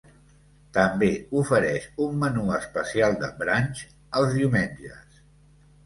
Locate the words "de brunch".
3.23-3.87